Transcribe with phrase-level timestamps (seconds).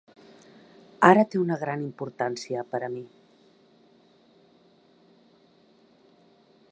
[1.09, 3.03] Ara té una gran importància per a mi